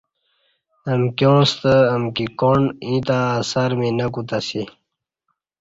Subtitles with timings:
[0.91, 4.63] امکیاں ستہ امکی کاݨ ییں تہ اثر می نہ کوتہ اسی